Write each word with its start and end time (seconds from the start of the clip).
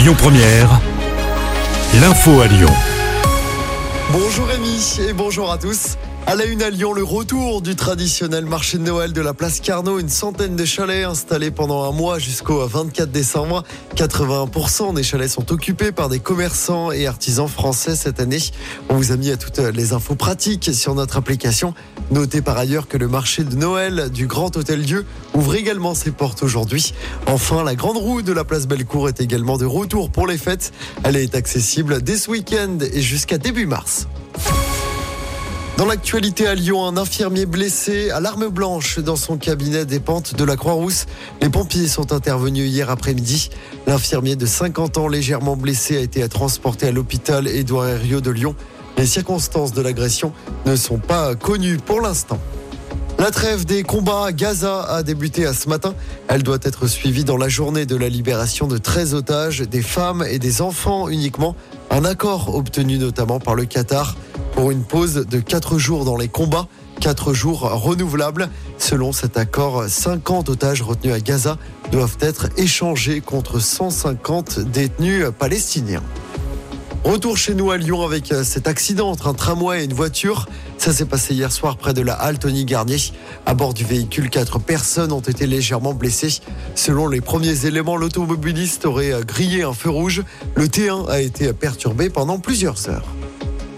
Lyon 0.00 0.14
Première, 0.16 0.80
l'info 2.00 2.40
à 2.40 2.46
Lyon. 2.46 2.70
Bonjour 4.10 4.46
Rémi 4.46 4.98
et 5.06 5.12
bonjour 5.12 5.52
à 5.52 5.58
tous. 5.58 5.98
À 6.30 6.36
la 6.36 6.44
une 6.44 6.62
à 6.62 6.70
Lyon, 6.70 6.92
le 6.92 7.02
retour 7.02 7.60
du 7.60 7.74
traditionnel 7.74 8.44
marché 8.44 8.78
de 8.78 8.84
Noël 8.84 9.12
de 9.12 9.20
la 9.20 9.34
place 9.34 9.58
Carnot. 9.58 9.98
Une 9.98 10.08
centaine 10.08 10.54
de 10.54 10.64
chalets 10.64 11.04
installés 11.04 11.50
pendant 11.50 11.82
un 11.82 11.90
mois 11.90 12.20
jusqu'au 12.20 12.64
24 12.64 13.10
décembre. 13.10 13.64
81% 13.96 14.94
des 14.94 15.02
chalets 15.02 15.28
sont 15.28 15.50
occupés 15.50 15.90
par 15.90 16.08
des 16.08 16.20
commerçants 16.20 16.92
et 16.92 17.08
artisans 17.08 17.48
français 17.48 17.96
cette 17.96 18.20
année. 18.20 18.38
On 18.90 18.94
vous 18.94 19.10
a 19.10 19.16
mis 19.16 19.32
à 19.32 19.36
toutes 19.36 19.58
les 19.58 19.92
infos 19.92 20.14
pratiques 20.14 20.72
sur 20.72 20.94
notre 20.94 21.16
application. 21.16 21.74
Notez 22.12 22.42
par 22.42 22.58
ailleurs 22.58 22.86
que 22.86 22.96
le 22.96 23.08
marché 23.08 23.42
de 23.42 23.56
Noël 23.56 24.08
du 24.10 24.28
Grand 24.28 24.56
Hôtel 24.56 24.82
Dieu 24.82 25.06
ouvre 25.34 25.56
également 25.56 25.96
ses 25.96 26.12
portes 26.12 26.44
aujourd'hui. 26.44 26.94
Enfin, 27.26 27.64
la 27.64 27.74
grande 27.74 27.96
roue 27.96 28.22
de 28.22 28.32
la 28.32 28.44
place 28.44 28.68
Bellecour 28.68 29.08
est 29.08 29.20
également 29.20 29.58
de 29.58 29.66
retour 29.66 30.10
pour 30.10 30.28
les 30.28 30.38
fêtes. 30.38 30.70
Elle 31.02 31.16
est 31.16 31.34
accessible 31.34 32.00
dès 32.02 32.16
ce 32.16 32.30
week-end 32.30 32.78
et 32.80 33.02
jusqu'à 33.02 33.36
début 33.36 33.66
mars. 33.66 34.06
Dans 35.80 35.86
l'actualité 35.86 36.46
à 36.46 36.54
Lyon, 36.54 36.84
un 36.84 36.98
infirmier 36.98 37.46
blessé 37.46 38.10
à 38.10 38.20
l'arme 38.20 38.48
blanche 38.48 38.98
dans 38.98 39.16
son 39.16 39.38
cabinet 39.38 39.86
des 39.86 39.98
pentes 39.98 40.34
de 40.36 40.44
la 40.44 40.54
Croix-Rousse. 40.54 41.06
Les 41.40 41.48
pompiers 41.48 41.88
sont 41.88 42.12
intervenus 42.12 42.70
hier 42.70 42.90
après-midi. 42.90 43.48
L'infirmier 43.86 44.36
de 44.36 44.44
50 44.44 44.98
ans 44.98 45.08
légèrement 45.08 45.56
blessé 45.56 45.96
a 45.96 46.00
été 46.00 46.28
transporté 46.28 46.88
à 46.88 46.92
l'hôpital 46.92 47.48
Édouard 47.48 47.88
Herriot 47.88 48.20
de 48.20 48.30
Lyon. 48.30 48.54
Les 48.98 49.06
circonstances 49.06 49.72
de 49.72 49.80
l'agression 49.80 50.34
ne 50.66 50.76
sont 50.76 50.98
pas 50.98 51.34
connues 51.34 51.78
pour 51.78 52.02
l'instant. 52.02 52.38
La 53.18 53.30
trêve 53.30 53.64
des 53.64 53.82
combats 53.82 54.26
à 54.26 54.32
Gaza 54.32 54.82
a 54.82 55.02
débuté 55.02 55.46
à 55.46 55.54
ce 55.54 55.70
matin. 55.70 55.94
Elle 56.28 56.42
doit 56.42 56.58
être 56.62 56.88
suivie 56.88 57.24
dans 57.24 57.38
la 57.38 57.48
journée 57.48 57.86
de 57.86 57.96
la 57.96 58.10
libération 58.10 58.66
de 58.66 58.76
13 58.76 59.14
otages, 59.14 59.60
des 59.60 59.82
femmes 59.82 60.26
et 60.28 60.38
des 60.38 60.60
enfants 60.60 61.08
uniquement. 61.08 61.56
Un 61.90 62.04
accord 62.04 62.54
obtenu 62.54 62.98
notamment 62.98 63.40
par 63.40 63.54
le 63.54 63.64
Qatar 63.64 64.16
pour 64.60 64.72
une 64.72 64.84
pause 64.84 65.14
de 65.14 65.40
4 65.40 65.78
jours 65.78 66.04
dans 66.04 66.18
les 66.18 66.28
combats. 66.28 66.66
4 67.00 67.32
jours 67.32 67.60
renouvelables. 67.60 68.50
Selon 68.76 69.10
cet 69.10 69.38
accord, 69.38 69.84
50 69.88 70.50
otages 70.50 70.82
retenus 70.82 71.14
à 71.14 71.20
Gaza 71.20 71.56
doivent 71.92 72.18
être 72.20 72.50
échangés 72.58 73.22
contre 73.22 73.58
150 73.58 74.60
détenus 74.60 75.24
palestiniens. 75.38 76.02
Retour 77.04 77.38
chez 77.38 77.54
nous 77.54 77.70
à 77.70 77.78
Lyon 77.78 78.04
avec 78.04 78.34
cet 78.44 78.68
accident 78.68 79.08
entre 79.08 79.28
un 79.28 79.32
tramway 79.32 79.80
et 79.80 79.84
une 79.86 79.94
voiture. 79.94 80.46
Ça 80.76 80.92
s'est 80.92 81.06
passé 81.06 81.32
hier 81.32 81.50
soir 81.50 81.78
près 81.78 81.94
de 81.94 82.02
la 82.02 82.12
halle 82.12 82.38
Tony 82.38 82.66
Garnier. 82.66 82.98
À 83.46 83.54
bord 83.54 83.72
du 83.72 83.86
véhicule, 83.86 84.28
quatre 84.28 84.58
personnes 84.58 85.12
ont 85.12 85.20
été 85.20 85.46
légèrement 85.46 85.94
blessées. 85.94 86.42
Selon 86.74 87.08
les 87.08 87.22
premiers 87.22 87.64
éléments, 87.64 87.96
l'automobiliste 87.96 88.84
aurait 88.84 89.14
grillé 89.26 89.62
un 89.62 89.72
feu 89.72 89.88
rouge. 89.88 90.22
Le 90.54 90.66
T1 90.66 91.08
a 91.08 91.22
été 91.22 91.50
perturbé 91.54 92.10
pendant 92.10 92.38
plusieurs 92.38 92.90
heures. 92.90 93.06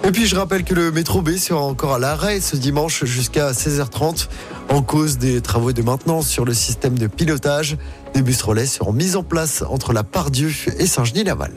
Et 0.05 0.11
puis 0.11 0.27
je 0.27 0.35
rappelle 0.35 0.65
que 0.65 0.75
le 0.75 0.91
métro 0.91 1.23
B 1.23 1.37
sera 1.37 1.61
encore 1.61 1.95
à 1.95 1.99
l'arrêt 1.99 2.41
ce 2.41 2.57
dimanche 2.57 3.05
jusqu'à 3.05 3.53
16h30 3.53 4.27
en 4.69 4.83
cause 4.83 5.17
des 5.17 5.41
travaux 5.41 5.73
de 5.73 5.83
maintenance 5.83 6.29
sur 6.29 6.45
le 6.45 6.55
système 6.55 6.99
de 6.99 7.07
pilotage. 7.07 7.77
Des 8.13 8.23
bus 8.23 8.43
relais 8.43 8.67
seront 8.67 8.93
mis 8.93 9.15
en 9.15 9.23
place 9.23 9.63
entre 9.69 9.93
la 9.93 10.03
Pardieu 10.03 10.51
et 10.79 10.87
Saint-Genis-Laval. 10.87 11.53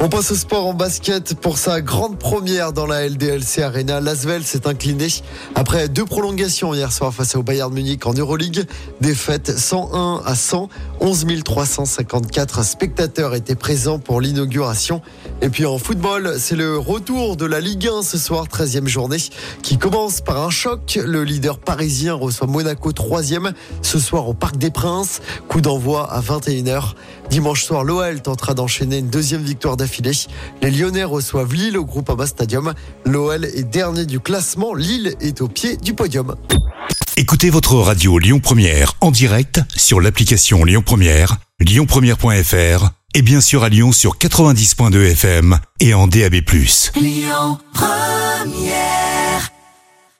On 0.00 0.08
passe 0.08 0.30
au 0.30 0.36
sport 0.36 0.64
en 0.64 0.74
basket 0.74 1.34
pour 1.34 1.58
sa 1.58 1.80
grande 1.80 2.18
première 2.18 2.72
dans 2.72 2.86
la 2.86 3.08
LDLC 3.08 3.62
Arena. 3.62 4.00
Lasvel 4.00 4.44
s'est 4.44 4.68
incliné 4.68 5.08
après 5.56 5.88
deux 5.88 6.04
prolongations 6.04 6.72
hier 6.72 6.92
soir 6.92 7.12
face 7.12 7.34
au 7.34 7.42
Bayern 7.42 7.74
Munich 7.74 8.06
en 8.06 8.12
Euroleague. 8.12 8.64
Défaite 9.00 9.58
101 9.58 10.22
à 10.24 10.36
100. 10.36 10.68
11 11.00 11.26
354 11.44 12.64
spectateurs 12.64 13.34
étaient 13.34 13.56
présents 13.56 13.98
pour 13.98 14.20
l'inauguration. 14.20 15.02
Et 15.42 15.48
puis 15.48 15.66
en 15.66 15.78
football, 15.78 16.36
c'est 16.38 16.56
le 16.56 16.78
retour 16.78 17.36
de 17.36 17.46
la 17.46 17.60
Ligue 17.60 17.88
1 17.88 18.02
ce 18.02 18.18
soir, 18.18 18.46
13e 18.46 18.86
journée, 18.86 19.18
qui 19.62 19.78
commence 19.78 20.20
par 20.20 20.40
un 20.44 20.50
choc. 20.50 20.96
Le 21.04 21.24
leader 21.24 21.58
parisien 21.58 22.14
reçoit 22.14 22.46
Monaco 22.46 22.92
3e 22.92 23.52
ce 23.82 23.98
soir 23.98 24.28
au 24.28 24.34
Parc 24.34 24.58
des 24.58 24.70
Princes. 24.70 25.20
Coup 25.48 25.60
d'envoi 25.60 26.08
à 26.08 26.20
21h. 26.20 26.94
Dimanche 27.30 27.64
soir, 27.64 27.84
l'OL 27.84 28.22
tentera 28.22 28.54
d'enchaîner 28.54 28.98
une 28.98 29.10
deuxième 29.10 29.42
victoire 29.42 29.76
d'affilée. 29.76 30.12
Les 30.62 30.70
Lyonnais 30.70 31.04
reçoivent 31.04 31.52
Lille 31.52 31.76
au 31.76 31.84
Groupama 31.84 32.26
Stadium. 32.26 32.72
L'OL 33.04 33.44
est 33.44 33.64
dernier 33.64 34.06
du 34.06 34.18
classement. 34.18 34.74
Lille 34.74 35.14
est 35.20 35.42
au 35.42 35.48
pied 35.48 35.76
du 35.76 35.94
podium. 35.94 36.36
Écoutez 37.16 37.50
votre 37.50 37.74
radio 37.74 38.18
Lyon 38.18 38.40
Première 38.40 38.94
en 39.00 39.10
direct 39.10 39.60
sur 39.76 40.00
l'application 40.00 40.64
Lyon 40.64 40.82
Première, 40.84 41.36
lyonpremière.fr 41.60 42.90
et 43.14 43.22
bien 43.22 43.40
sûr 43.40 43.64
à 43.64 43.68
Lyon 43.68 43.92
sur 43.92 44.16
90.2 44.16 45.10
FM 45.12 45.58
et 45.80 45.94
en 45.94 46.06
DAB+. 46.06 46.36
Lyon 46.96 47.58
Première 47.74 49.52